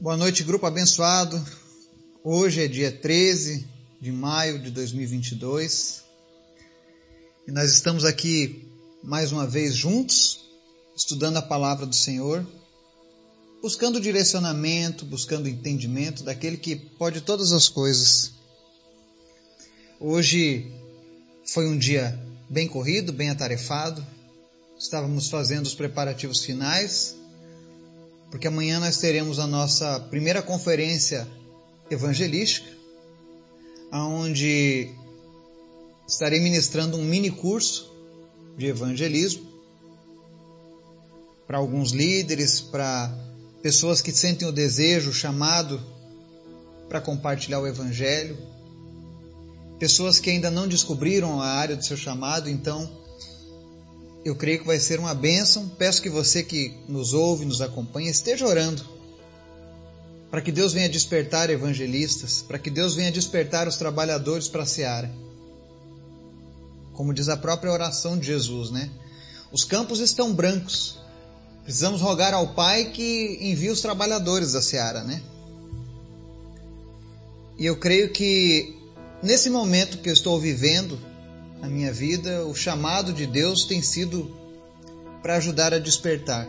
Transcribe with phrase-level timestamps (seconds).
[0.00, 1.38] Boa noite, grupo abençoado.
[2.24, 3.68] Hoje é dia 13
[4.00, 6.02] de maio de 2022
[7.46, 8.66] e nós estamos aqui
[9.04, 10.40] mais uma vez juntos,
[10.96, 12.46] estudando a palavra do Senhor,
[13.60, 18.32] buscando direcionamento, buscando entendimento daquele que pode todas as coisas.
[20.00, 20.72] Hoje
[21.44, 24.02] foi um dia bem corrido, bem atarefado.
[24.78, 27.20] Estávamos fazendo os preparativos finais
[28.30, 31.26] porque amanhã nós teremos a nossa primeira conferência
[31.90, 32.70] evangelística,
[33.92, 34.90] onde
[36.06, 37.92] estarei ministrando um mini curso
[38.56, 39.50] de evangelismo
[41.46, 43.12] para alguns líderes, para
[43.60, 45.80] pessoas que sentem o desejo, o chamado
[46.88, 48.38] para compartilhar o evangelho,
[49.78, 52.99] pessoas que ainda não descobriram a área do seu chamado, então
[54.24, 55.68] eu creio que vai ser uma bênção.
[55.78, 59.00] Peço que você que nos ouve, nos acompanha, esteja orando
[60.30, 64.66] para que Deus venha despertar evangelistas, para que Deus venha despertar os trabalhadores para a
[64.66, 65.10] seara.
[66.92, 68.88] Como diz a própria oração de Jesus, né?
[69.50, 71.00] Os campos estão brancos.
[71.64, 75.20] Precisamos rogar ao Pai que envie os trabalhadores da seara, né?
[77.58, 78.76] E eu creio que
[79.22, 80.98] nesse momento que eu estou vivendo,
[81.60, 84.34] na minha vida, o chamado de Deus tem sido
[85.22, 86.48] para ajudar a despertar.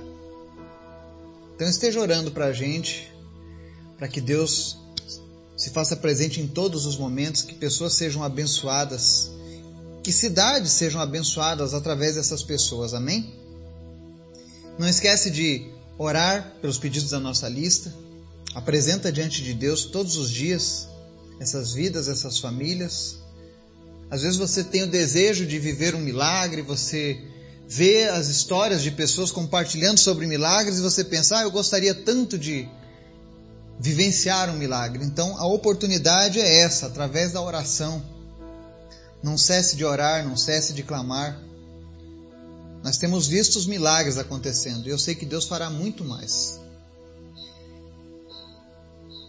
[1.56, 3.12] Então esteja orando para a gente,
[3.98, 4.78] para que Deus
[5.58, 9.30] se faça presente em todos os momentos, que pessoas sejam abençoadas,
[10.02, 13.32] que cidades sejam abençoadas através dessas pessoas, amém?
[14.80, 17.94] Não esquece de orar pelos pedidos da nossa lista,
[18.56, 20.88] apresenta diante de Deus todos os dias
[21.40, 23.18] essas vidas, essas famílias.
[24.12, 27.18] Às vezes você tem o desejo de viver um milagre, você
[27.66, 32.38] vê as histórias de pessoas compartilhando sobre milagres e você pensa, ah, eu gostaria tanto
[32.38, 32.68] de
[33.80, 35.06] vivenciar um milagre.
[35.06, 38.04] Então a oportunidade é essa, através da oração.
[39.24, 41.40] Não cesse de orar, não cesse de clamar.
[42.84, 46.60] Nós temos visto os milagres acontecendo e eu sei que Deus fará muito mais.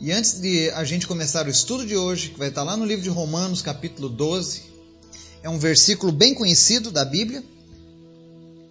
[0.00, 2.84] E antes de a gente começar o estudo de hoje, que vai estar lá no
[2.84, 4.71] livro de Romanos, capítulo 12,
[5.42, 7.42] é um versículo bem conhecido da Bíblia.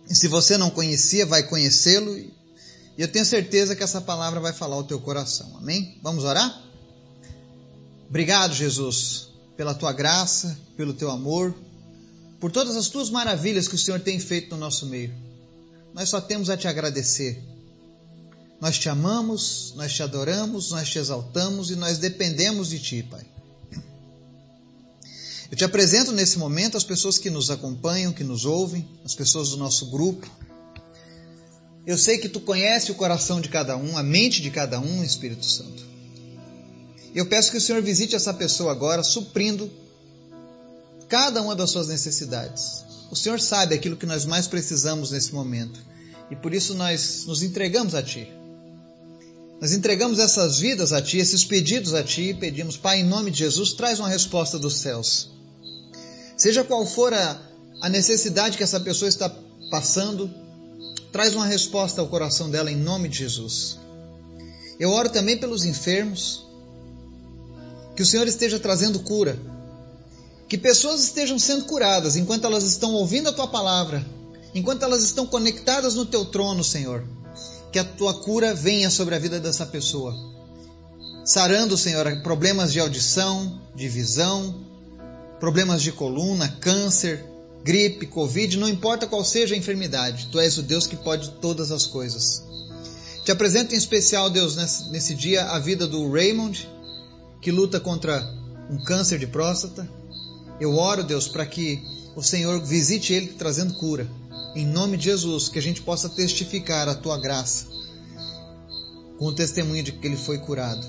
[0.09, 2.17] E se você não conhecia, vai conhecê-lo.
[2.17, 2.33] E
[2.97, 5.57] eu tenho certeza que essa palavra vai falar ao teu coração.
[5.57, 5.97] Amém?
[6.01, 6.61] Vamos orar?
[8.09, 11.55] Obrigado, Jesus, pela tua graça, pelo teu amor,
[12.39, 15.13] por todas as tuas maravilhas que o Senhor tem feito no nosso meio.
[15.93, 17.41] Nós só temos a te agradecer.
[18.59, 23.25] Nós te amamos, nós te adoramos, nós te exaltamos e nós dependemos de ti, Pai.
[25.51, 29.50] Eu te apresento nesse momento as pessoas que nos acompanham, que nos ouvem, as pessoas
[29.50, 30.25] do nosso grupo.
[31.85, 35.03] Eu sei que tu conhece o coração de cada um, a mente de cada um,
[35.03, 35.84] Espírito Santo.
[37.13, 39.69] Eu peço que o Senhor visite essa pessoa agora, suprindo
[41.09, 42.85] cada uma das suas necessidades.
[43.12, 45.81] O Senhor sabe aquilo que nós mais precisamos nesse momento
[46.31, 48.25] e por isso nós nos entregamos a Ti.
[49.59, 53.31] Nós entregamos essas vidas a Ti, esses pedidos a Ti e pedimos, Pai, em nome
[53.31, 55.41] de Jesus, traz uma resposta dos céus.
[56.41, 57.40] Seja qual for a,
[57.84, 59.29] a necessidade que essa pessoa está
[59.69, 60.28] passando,
[61.12, 63.78] traz uma resposta ao coração dela em nome de Jesus.
[64.80, 66.44] Eu oro também pelos enfermos,
[67.96, 69.38] que o Senhor esteja trazendo cura,
[70.50, 74.03] que pessoas estejam sendo curadas enquanto elas estão ouvindo a tua palavra,
[74.56, 77.06] enquanto elas estão conectadas no teu trono, Senhor.
[77.72, 80.16] Que a tua cura venha sobre a vida dessa pessoa,
[81.24, 84.70] sarando, Senhor, problemas de audição, de visão,
[85.41, 87.25] problemas de coluna, câncer,
[87.63, 91.72] gripe, covid, não importa qual seja a enfermidade, tu és o Deus que pode todas
[91.72, 92.44] as coisas.
[93.25, 96.69] Te apresento em especial, Deus, nesse, dia, a vida do Raymond,
[97.41, 98.24] que luta contra
[98.69, 99.90] um câncer de próstata.
[100.59, 101.81] Eu oro, Deus, para que
[102.16, 104.07] o Senhor visite ele trazendo cura.
[104.56, 107.66] Em nome de Jesus, que a gente possa testificar a tua graça
[109.18, 110.86] com o testemunho de que ele foi curado.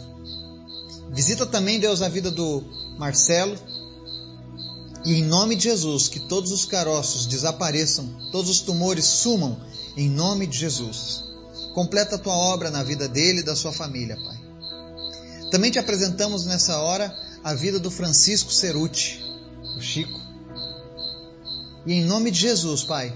[1.11, 2.62] Visita também, Deus, a vida do
[2.99, 3.56] Marcelo,
[5.04, 9.58] e em nome de Jesus, que todos os caroços desapareçam, todos os tumores sumam,
[9.96, 11.25] em nome de Jesus.
[11.75, 14.40] Completa a tua obra na vida dele e da sua família, Pai.
[15.50, 17.12] Também te apresentamos nessa hora
[17.43, 19.20] a vida do Francisco Ceruti,
[19.76, 20.20] o Chico.
[21.84, 23.12] E em nome de Jesus, Pai,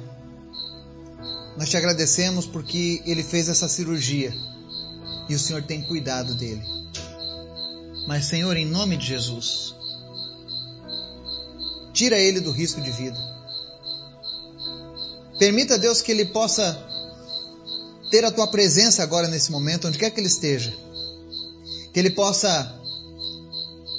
[1.56, 4.34] nós te agradecemos porque ele fez essa cirurgia
[5.28, 6.62] e o Senhor tem cuidado dele.
[8.08, 9.75] Mas, Senhor, em nome de Jesus,
[11.96, 13.18] Tira ele do risco de vida.
[15.38, 16.78] Permita, Deus, que ele possa
[18.10, 20.76] ter a tua presença agora nesse momento, onde quer que ele esteja.
[21.94, 22.78] que ele possa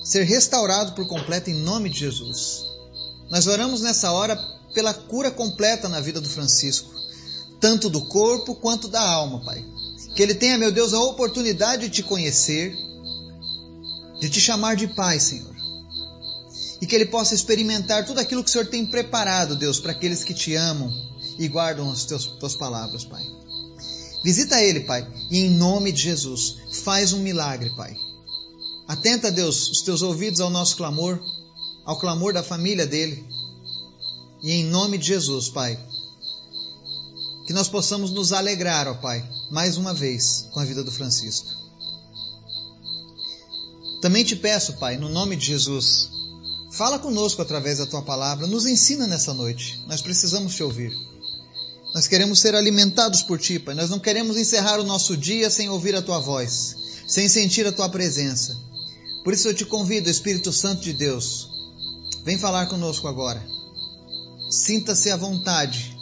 [0.04, 2.64] ser restaurado por completo em nome de Jesus.
[3.32, 4.38] Nós oramos nessa hora
[4.76, 6.94] pela cura completa na vida do Francisco,
[7.60, 9.66] tanto do corpo quanto da alma, Pai.
[10.16, 12.76] Que ele tenha, meu Deus, a oportunidade de te conhecer,
[14.20, 15.57] de te chamar de Pai, Senhor.
[16.82, 20.24] E que ele possa experimentar tudo aquilo que o Senhor tem preparado, Deus, para aqueles
[20.24, 20.92] que te amam
[21.40, 23.24] e guardam as teus, tuas palavras, Pai.
[24.24, 27.96] Visita ele, Pai, e em nome de Jesus, faz um milagre, Pai.
[28.88, 31.20] Atenta, Deus, os teus ouvidos ao nosso clamor,
[31.86, 33.26] ao clamor da família dele.
[34.42, 35.80] E em nome de Jesus, Pai,
[37.46, 41.48] que nós possamos nos alegrar, ó Pai, mais uma vez com a vida do Francisco.
[44.02, 46.10] Também te peço, Pai, no nome de Jesus,
[46.78, 49.84] fala conosco através da tua palavra, nos ensina nessa noite.
[49.88, 50.94] Nós precisamos te ouvir.
[51.96, 53.74] Nós queremos ser alimentados por ti, Pai.
[53.74, 56.76] Nós não queremos encerrar o nosso dia sem ouvir a tua voz,
[57.08, 58.56] sem sentir a tua presença.
[59.24, 61.50] Por isso eu te convido, Espírito Santo de Deus,
[62.24, 63.44] vem falar conosco agora.
[64.52, 65.98] Sinta-se à vontade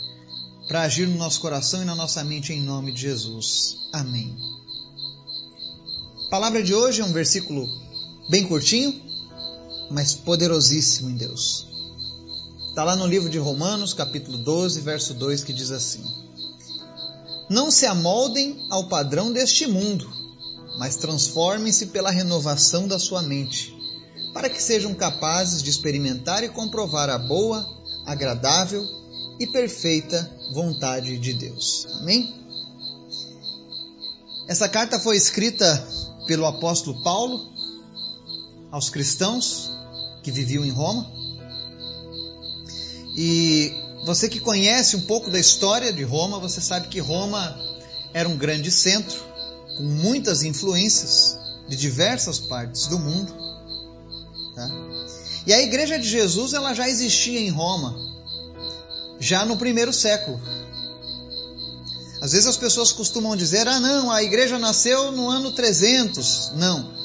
[0.68, 3.78] para agir no nosso coração e na nossa mente em nome de Jesus.
[3.94, 4.36] Amém.
[6.28, 7.66] A palavra de hoje é um versículo
[8.30, 9.06] bem curtinho,
[9.90, 11.68] mas poderosíssimo em Deus.
[12.70, 16.04] Está lá no livro de Romanos, capítulo 12, verso 2, que diz assim:
[17.50, 20.10] Não se amoldem ao padrão deste mundo,
[20.78, 23.74] mas transformem-se pela renovação da sua mente,
[24.34, 27.66] para que sejam capazes de experimentar e comprovar a boa,
[28.06, 28.86] agradável
[29.40, 31.88] e perfeita vontade de Deus.
[32.02, 32.36] Amém?
[34.48, 35.88] Essa carta foi escrita
[36.28, 37.55] pelo apóstolo Paulo
[38.76, 39.72] aos cristãos
[40.22, 41.10] que viviam em Roma.
[43.16, 43.74] E
[44.06, 47.58] você que conhece um pouco da história de Roma, você sabe que Roma
[48.14, 49.18] era um grande centro
[49.78, 51.38] com muitas influências
[51.70, 53.34] de diversas partes do mundo.
[54.54, 54.70] Tá?
[55.48, 57.96] E a Igreja de Jesus ela já existia em Roma,
[59.22, 60.38] já no primeiro século.
[62.22, 66.52] Às vezes as pessoas costumam dizer: ah, não, a igreja nasceu no ano 300.
[66.56, 67.05] Não.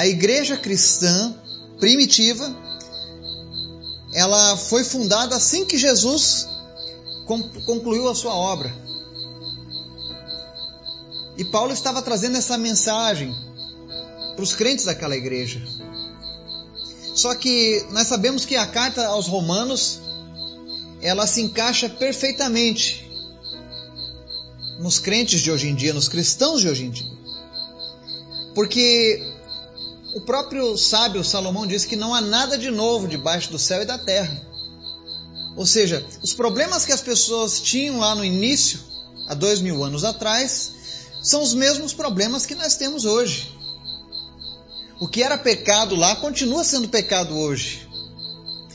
[0.00, 1.36] A igreja cristã
[1.78, 2.56] primitiva
[4.14, 6.48] ela foi fundada assim que Jesus
[7.66, 8.74] concluiu a sua obra.
[11.36, 13.30] E Paulo estava trazendo essa mensagem
[14.34, 15.60] para os crentes daquela igreja.
[17.14, 20.00] Só que nós sabemos que a carta aos Romanos
[21.02, 23.06] ela se encaixa perfeitamente
[24.78, 27.12] nos crentes de hoje em dia, nos cristãos de hoje em dia.
[28.54, 29.38] Porque
[30.14, 33.86] o próprio sábio Salomão diz que não há nada de novo debaixo do céu e
[33.86, 34.40] da terra.
[35.56, 38.80] Ou seja, os problemas que as pessoas tinham lá no início,
[39.28, 40.72] há dois mil anos atrás,
[41.22, 43.54] são os mesmos problemas que nós temos hoje.
[45.00, 47.88] O que era pecado lá continua sendo pecado hoje.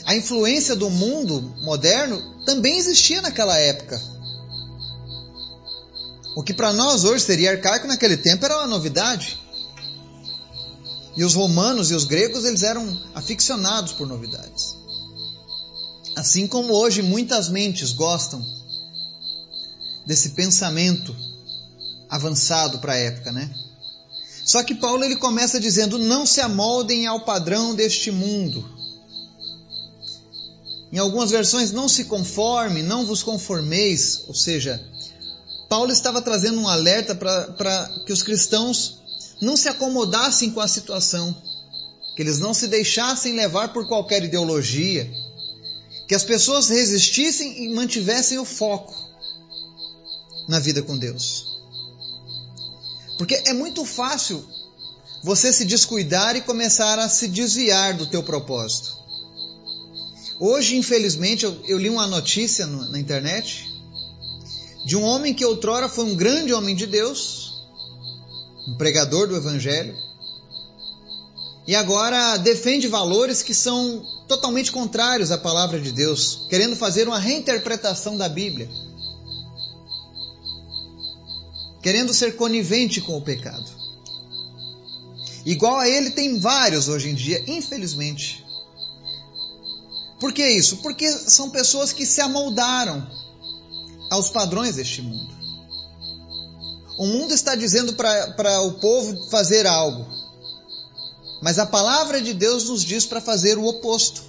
[0.05, 3.99] A influência do mundo moderno também existia naquela época.
[6.35, 9.39] O que para nós hoje seria arcaico naquele tempo era uma novidade.
[11.15, 14.75] E os romanos e os gregos eles eram aficionados por novidades.
[16.15, 18.45] Assim como hoje muitas mentes gostam
[20.05, 21.15] desse pensamento
[22.09, 23.53] avançado para a época, né?
[24.45, 28.63] Só que Paulo ele começa dizendo: "Não se amoldem ao padrão deste mundo".
[30.91, 34.81] Em algumas versões, não se conforme, não vos conformeis, ou seja,
[35.67, 38.99] Paulo estava trazendo um alerta para que os cristãos
[39.41, 41.35] não se acomodassem com a situação,
[42.15, 45.09] que eles não se deixassem levar por qualquer ideologia,
[46.07, 48.95] que as pessoas resistissem e mantivessem o foco
[50.47, 51.57] na vida com Deus.
[53.17, 54.45] Porque é muito fácil
[55.23, 58.95] você se descuidar e começar a se desviar do teu propósito.
[60.39, 63.73] Hoje, infelizmente, eu, eu li uma notícia no, na internet
[64.85, 67.44] de um homem que outrora foi um grande homem de Deus,
[68.67, 69.95] um pregador do Evangelho,
[71.67, 77.19] e agora defende valores que são totalmente contrários à palavra de Deus, querendo fazer uma
[77.19, 78.69] reinterpretação da Bíblia,
[81.81, 83.65] querendo ser conivente com o pecado.
[85.45, 88.43] Igual a ele tem vários hoje em dia, infelizmente.
[90.19, 90.77] Por que isso?
[90.77, 93.07] Porque são pessoas que se amoldaram
[94.09, 95.44] aos padrões deste mundo.
[96.97, 100.05] O mundo está dizendo para o povo fazer algo,
[101.41, 104.23] mas a palavra de Deus nos diz para fazer o oposto.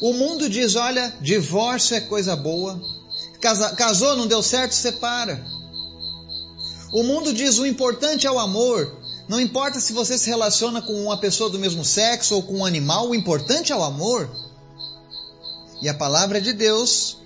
[0.00, 2.80] O mundo diz: olha, divórcio é coisa boa,
[3.40, 5.42] Casa, casou, não deu certo, separa.
[6.92, 8.96] O mundo diz: o importante é o amor,
[9.28, 12.66] Não importa se você se relaciona com uma pessoa do mesmo sexo ou com um
[12.66, 14.28] animal, o importante é o amor.
[15.80, 17.16] E a palavra de Deus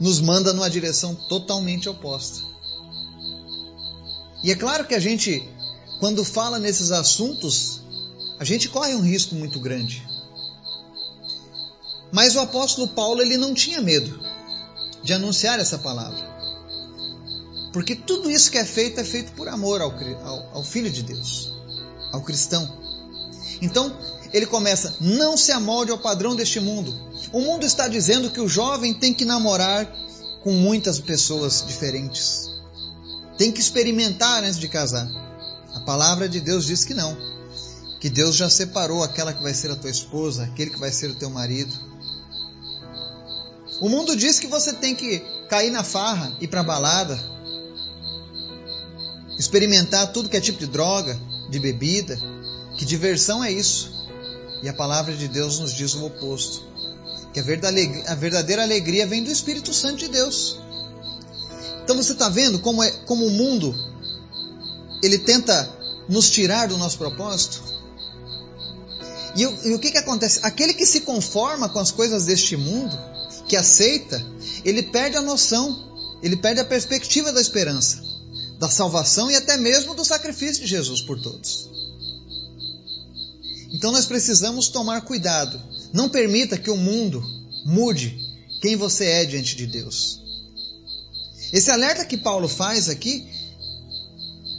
[0.00, 2.49] nos manda numa direção totalmente oposta.
[4.42, 5.46] E é claro que a gente,
[5.98, 7.80] quando fala nesses assuntos,
[8.38, 10.06] a gente corre um risco muito grande.
[12.12, 14.18] Mas o apóstolo Paulo ele não tinha medo
[15.02, 16.28] de anunciar essa palavra.
[17.72, 19.92] Porque tudo isso que é feito é feito por amor ao,
[20.24, 21.52] ao, ao Filho de Deus,
[22.12, 22.80] ao cristão.
[23.62, 23.96] Então,
[24.32, 26.92] ele começa: não se amolde ao padrão deste mundo.
[27.32, 29.86] O mundo está dizendo que o jovem tem que namorar
[30.42, 32.48] com muitas pessoas diferentes.
[33.40, 35.08] Tem que experimentar antes de casar.
[35.74, 37.16] A palavra de Deus diz que não.
[37.98, 41.08] Que Deus já separou aquela que vai ser a tua esposa, aquele que vai ser
[41.10, 41.72] o teu marido.
[43.80, 47.18] O mundo diz que você tem que cair na farra, ir para balada,
[49.38, 51.18] experimentar tudo que é tipo de droga,
[51.48, 52.20] de bebida,
[52.76, 53.90] que diversão é isso.
[54.62, 56.62] E a palavra de Deus nos diz o oposto.
[57.32, 60.60] Que a verdadeira alegria vem do Espírito Santo de Deus.
[61.90, 63.74] Então você está vendo como, é, como o mundo
[65.02, 65.68] ele tenta
[66.08, 67.60] nos tirar do nosso propósito?
[69.34, 70.38] E, e o que, que acontece?
[70.44, 72.96] Aquele que se conforma com as coisas deste mundo,
[73.48, 74.24] que aceita,
[74.64, 78.00] ele perde a noção, ele perde a perspectiva da esperança,
[78.60, 81.68] da salvação e até mesmo do sacrifício de Jesus por todos.
[83.72, 85.60] Então nós precisamos tomar cuidado.
[85.92, 87.20] Não permita que o mundo
[87.66, 88.16] mude
[88.62, 90.20] quem você é diante de Deus.
[91.52, 93.26] Esse alerta que Paulo faz aqui,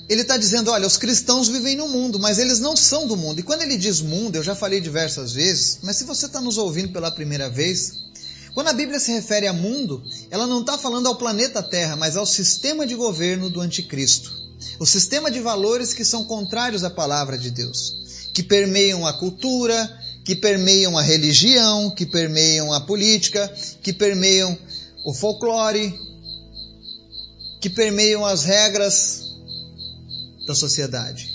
[0.10, 3.40] ele está dizendo: olha, os cristãos vivem no mundo, mas eles não são do mundo.
[3.40, 6.58] E quando ele diz mundo, eu já falei diversas vezes, mas se você está nos
[6.58, 7.94] ouvindo pela primeira vez,
[8.54, 12.18] quando a Bíblia se refere a mundo, ela não está falando ao planeta Terra, mas
[12.18, 14.32] ao sistema de governo do anticristo.
[14.80, 18.02] O sistema de valores que são contrários à palavra de Deus
[18.34, 24.58] que permeiam a cultura, que permeiam a religião, que permeiam a política, que permeiam
[25.06, 25.94] o folclore,
[27.62, 29.22] que permeiam as regras
[30.48, 31.30] da sociedade.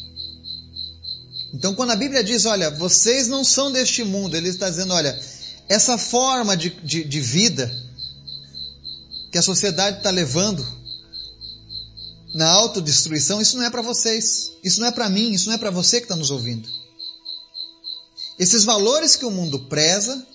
[1.54, 5.18] Então, quando a Bíblia diz, olha, vocês não são deste mundo, ele está dizendo, olha,
[5.68, 7.73] essa forma de, de, de vida
[9.30, 10.66] que a sociedade está levando
[12.35, 15.59] na autodestruição, isso não é para vocês, isso não é para mim, isso não é
[15.59, 16.68] para você que está nos ouvindo.
[18.38, 20.26] Esses valores que o mundo preza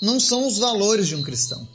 [0.00, 1.68] não são os valores de um cristão.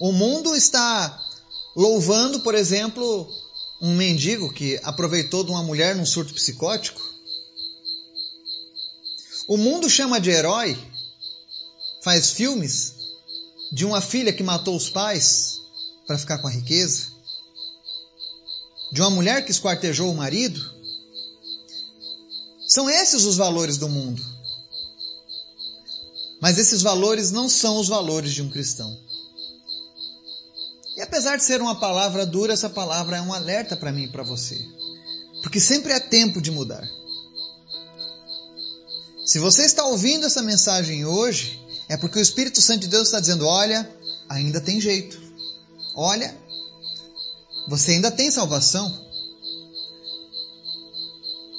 [0.00, 1.20] O mundo está
[1.74, 3.28] louvando, por exemplo,
[3.80, 7.00] um mendigo que aproveitou de uma mulher num surto psicótico.
[9.46, 10.78] O mundo chama de herói,
[12.02, 12.94] faz filmes
[13.72, 15.60] de uma filha que matou os pais
[16.06, 17.08] para ficar com a riqueza,
[18.92, 20.60] de uma mulher que esquartejou o marido.
[22.66, 24.22] São esses os valores do mundo.
[26.40, 28.96] Mas esses valores não são os valores de um cristão.
[31.18, 34.22] Apesar de ser uma palavra dura, essa palavra é um alerta para mim e para
[34.22, 34.56] você.
[35.42, 36.88] Porque sempre é tempo de mudar.
[39.26, 43.18] Se você está ouvindo essa mensagem hoje, é porque o Espírito Santo de Deus está
[43.18, 43.92] dizendo: olha,
[44.28, 45.20] ainda tem jeito.
[45.92, 46.32] Olha,
[47.66, 48.88] você ainda tem salvação.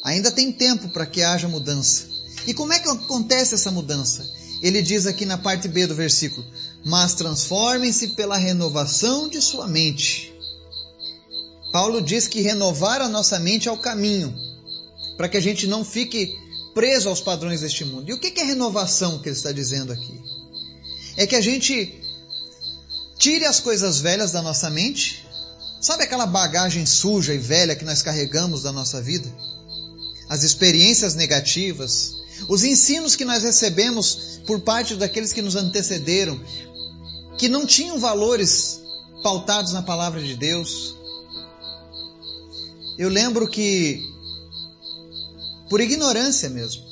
[0.05, 2.07] Ainda tem tempo para que haja mudança.
[2.47, 4.25] E como é que acontece essa mudança?
[4.61, 6.45] Ele diz aqui na parte B do versículo:
[6.85, 10.33] Mas transformem-se pela renovação de sua mente.
[11.71, 14.35] Paulo diz que renovar a nossa mente é o caminho,
[15.17, 16.35] para que a gente não fique
[16.73, 18.09] preso aos padrões deste mundo.
[18.09, 20.19] E o que é renovação que ele está dizendo aqui?
[21.15, 21.93] É que a gente
[23.17, 25.25] tire as coisas velhas da nossa mente,
[25.79, 29.29] sabe aquela bagagem suja e velha que nós carregamos da nossa vida?
[30.29, 32.13] as experiências negativas,
[32.47, 36.39] os ensinos que nós recebemos por parte daqueles que nos antecederam,
[37.37, 38.81] que não tinham valores
[39.21, 40.95] pautados na palavra de Deus.
[42.97, 44.01] Eu lembro que,
[45.69, 46.83] por ignorância mesmo,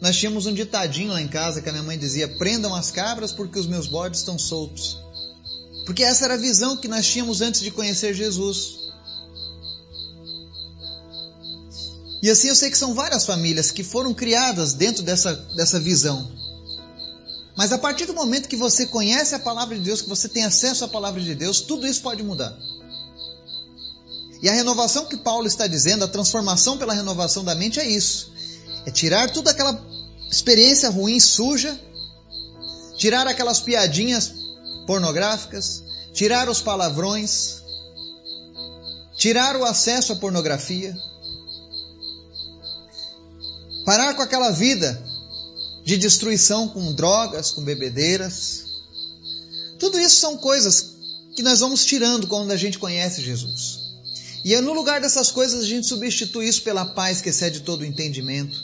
[0.00, 3.32] nós tínhamos um ditadinho lá em casa que a minha mãe dizia: prendam as cabras
[3.32, 4.98] porque os meus bodes estão soltos.
[5.84, 8.85] Porque essa era a visão que nós tínhamos antes de conhecer Jesus.
[12.26, 16.28] E assim eu sei que são várias famílias que foram criadas dentro dessa, dessa visão.
[17.56, 20.44] Mas a partir do momento que você conhece a palavra de Deus, que você tem
[20.44, 22.52] acesso à palavra de Deus, tudo isso pode mudar.
[24.42, 28.32] E a renovação que Paulo está dizendo, a transformação pela renovação da mente é isso.
[28.84, 29.80] É tirar toda aquela
[30.28, 31.78] experiência ruim, suja,
[32.96, 34.32] tirar aquelas piadinhas
[34.84, 35.80] pornográficas,
[36.12, 37.62] tirar os palavrões,
[39.16, 40.92] tirar o acesso à pornografia,
[43.86, 45.00] parar com aquela vida
[45.84, 48.64] de destruição com drogas, com bebedeiras.
[49.78, 50.96] Tudo isso são coisas
[51.36, 53.78] que nós vamos tirando quando a gente conhece Jesus.
[54.44, 57.82] E é no lugar dessas coisas a gente substitui isso pela paz que excede todo
[57.82, 58.60] o entendimento,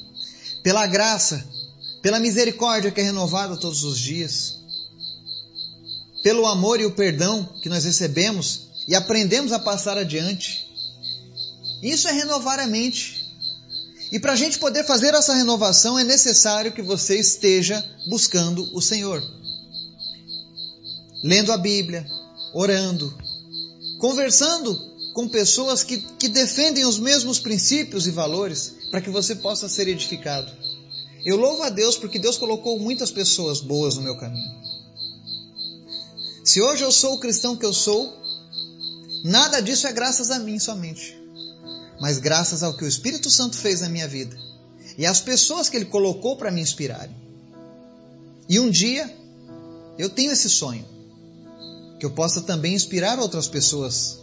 [0.62, 1.45] pela graça,
[2.02, 4.57] pela misericórdia que é renovada todos os dias,
[6.25, 10.67] pelo amor e o perdão que nós recebemos e aprendemos a passar adiante.
[11.81, 13.22] Isso é renovar a mente.
[14.12, 18.83] E para a gente poder fazer essa renovação é necessário que você esteja buscando o
[18.83, 19.23] Senhor.
[21.25, 22.07] Lendo a Bíblia,
[22.52, 23.11] orando,
[23.99, 24.78] conversando
[25.14, 29.88] com pessoas que, que defendem os mesmos princípios e valores para que você possa ser
[29.88, 30.52] edificado.
[31.25, 34.52] Eu louvo a Deus porque Deus colocou muitas pessoas boas no meu caminho.
[36.45, 38.12] Se hoje eu sou o cristão que eu sou,
[39.25, 41.16] nada disso é graças a mim somente,
[42.02, 44.37] mas graças ao que o Espírito Santo fez na minha vida
[44.99, 47.14] e às pessoas que ele colocou para me inspirarem.
[48.49, 49.09] E um dia
[49.97, 50.85] eu tenho esse sonho,
[52.00, 54.18] que eu possa também inspirar outras pessoas.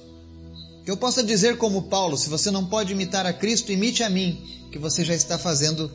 [0.83, 4.09] Que eu possa dizer como Paulo, se você não pode imitar a Cristo, imite a
[4.09, 4.38] mim,
[4.74, 5.89] que você já está fazendo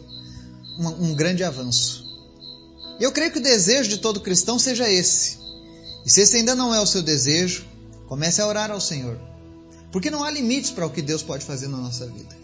[0.79, 2.03] um, um grande avanço.
[2.99, 5.37] Eu creio que o desejo de todo cristão seja esse.
[6.07, 7.67] E se esse ainda não é o seu desejo,
[8.09, 9.34] comece a orar ao Senhor.
[9.95, 12.37] Porque não há limites para o que Deus pode fazer na nossa vida.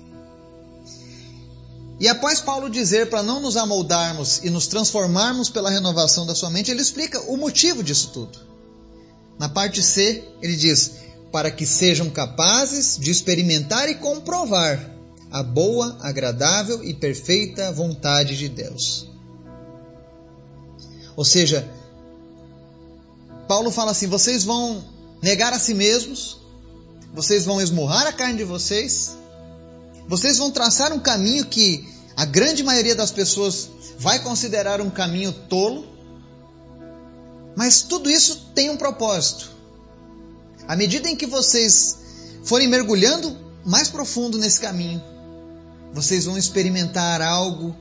[1.98, 6.48] E após Paulo dizer para não nos amoldarmos e nos transformarmos pela renovação da sua
[6.48, 8.38] mente, ele explica o motivo disso tudo.
[9.36, 10.92] Na parte C, ele diz:
[11.32, 14.88] para que sejam capazes de experimentar e comprovar
[15.28, 19.08] a boa, agradável e perfeita vontade de Deus.
[21.16, 21.68] Ou seja,
[23.48, 24.84] Paulo fala assim: vocês vão
[25.20, 26.38] negar a si mesmos,
[27.12, 29.16] vocês vão esmurrar a carne de vocês,
[30.06, 33.68] vocês vão traçar um caminho que a grande maioria das pessoas
[33.98, 35.86] vai considerar um caminho tolo,
[37.56, 39.50] mas tudo isso tem um propósito.
[40.66, 41.98] À medida em que vocês
[42.44, 45.02] forem mergulhando mais profundo nesse caminho,
[45.92, 47.74] vocês vão experimentar algo,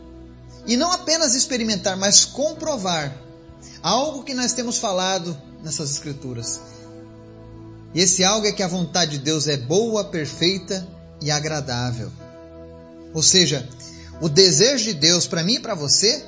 [0.65, 3.15] e não apenas experimentar, mas comprovar
[3.81, 6.59] algo que nós temos falado nessas Escrituras.
[7.93, 10.87] E esse algo é que a vontade de Deus é boa, perfeita
[11.21, 12.11] e agradável.
[13.13, 13.67] Ou seja,
[14.21, 16.23] o desejo de Deus para mim e para você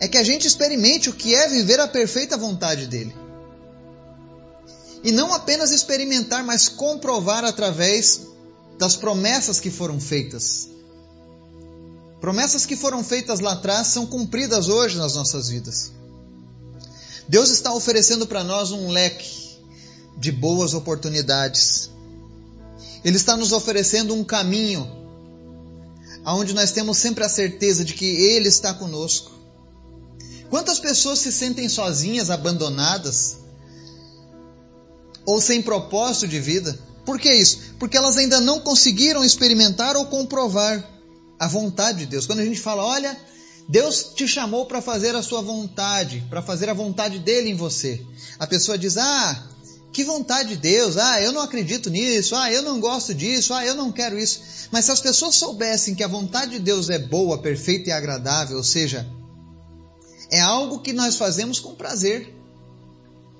[0.00, 3.14] é que a gente experimente o que é viver a perfeita vontade dele.
[5.02, 8.22] E não apenas experimentar, mas comprovar através
[8.78, 10.68] das promessas que foram feitas.
[12.20, 15.92] Promessas que foram feitas lá atrás são cumpridas hoje nas nossas vidas.
[17.28, 19.45] Deus está oferecendo para nós um leque
[20.16, 21.90] de boas oportunidades.
[23.04, 24.86] Ele está nos oferecendo um caminho
[26.24, 29.32] aonde nós temos sempre a certeza de que Ele está conosco.
[30.50, 33.36] Quantas pessoas se sentem sozinhas, abandonadas
[35.24, 36.76] ou sem propósito de vida?
[37.04, 37.74] Por que isso?
[37.78, 40.84] Porque elas ainda não conseguiram experimentar ou comprovar
[41.38, 42.26] a vontade de Deus.
[42.26, 43.16] Quando a gente fala, olha,
[43.68, 48.00] Deus te chamou para fazer a sua vontade, para fazer a vontade dele em você.
[48.38, 49.48] A pessoa diz: Ah,
[49.96, 50.98] que vontade de Deus?
[50.98, 52.36] Ah, eu não acredito nisso.
[52.36, 53.54] Ah, eu não gosto disso.
[53.54, 54.68] Ah, eu não quero isso.
[54.70, 58.58] Mas se as pessoas soubessem que a vontade de Deus é boa, perfeita e agradável,
[58.58, 59.10] ou seja,
[60.30, 62.30] é algo que nós fazemos com prazer.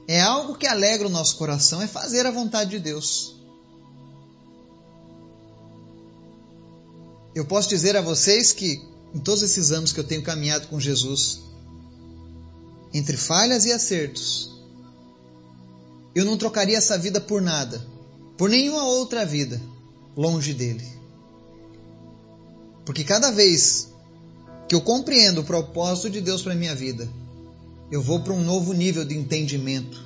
[0.09, 3.37] É algo que alegra o nosso coração, é fazer a vontade de Deus.
[7.35, 8.81] Eu posso dizer a vocês que
[9.15, 11.39] em todos esses anos que eu tenho caminhado com Jesus,
[12.95, 14.56] entre falhas e acertos,
[16.17, 17.87] eu não trocaria essa vida por nada,
[18.39, 19.61] por nenhuma outra vida
[20.17, 20.83] longe dele.
[22.87, 23.89] Porque cada vez
[24.67, 27.07] que eu compreendo o propósito de Deus para minha vida,
[27.93, 30.03] eu vou para um novo nível de entendimento.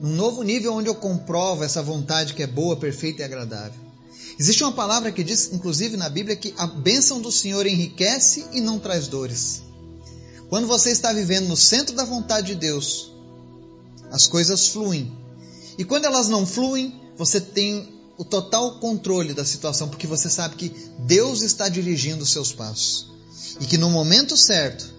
[0.00, 3.78] Um novo nível onde eu comprovo essa vontade que é boa, perfeita e agradável.
[4.38, 8.60] Existe uma palavra que diz, inclusive na Bíblia, que a bênção do Senhor enriquece e
[8.62, 9.62] não traz dores.
[10.48, 13.13] Quando você está vivendo no centro da vontade de Deus,
[14.10, 15.12] as coisas fluem.
[15.76, 20.56] E quando elas não fluem, você tem o total controle da situação, porque você sabe
[20.56, 20.68] que
[21.00, 23.12] Deus está dirigindo os seus passos.
[23.60, 24.92] E que no momento certo,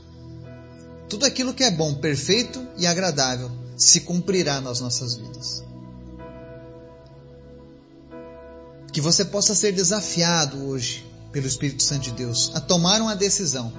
[1.10, 5.64] tudo aquilo que é bom, perfeito e agradável se cumprirá nas nossas vidas.
[8.92, 13.74] Que você possa ser desafiado hoje pelo Espírito Santo de Deus a tomar uma decisão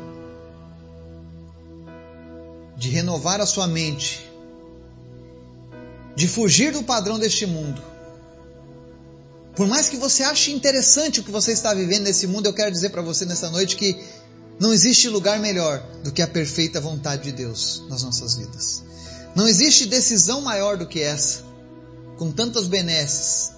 [2.76, 4.30] de renovar a sua mente
[6.16, 7.80] de fugir do padrão deste mundo
[9.56, 12.70] Por mais que você ache interessante o que você está vivendo nesse mundo, eu quero
[12.70, 13.98] dizer para você nessa noite que
[14.60, 18.82] não existe lugar melhor do que a perfeita vontade de Deus nas nossas vidas.
[19.34, 21.42] Não existe decisão maior do que essa,
[22.18, 23.52] com tantas benesses,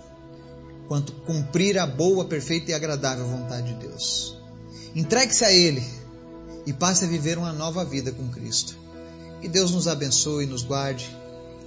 [0.86, 4.36] quanto cumprir a boa, perfeita e agradável vontade de Deus.
[4.94, 5.84] Entregue-se a Ele
[6.64, 8.76] e passe a viver uma nova vida com Cristo.
[9.40, 11.17] Que Deus nos abençoe e nos guarde.